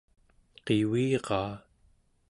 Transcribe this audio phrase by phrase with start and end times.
[0.65, 1.51] qiviraa